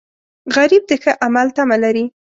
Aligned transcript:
غریب 0.55 0.83
د 0.87 0.91
ښه 1.01 1.11
عمل 1.25 1.47
تمه 1.55 1.77
لري 1.83 2.05